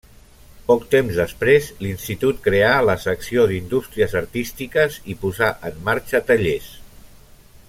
Poc 0.69 0.85
temps 0.93 1.19
després, 1.19 1.67
l'Institut 1.85 2.41
creà 2.47 2.71
la 2.87 2.97
secció 3.05 3.45
d'Indústries 3.53 4.19
artístiques 4.25 5.01
i 5.15 5.21
posà 5.27 5.55
en 5.71 5.81
marxa 5.91 6.27
tallers. 6.33 6.77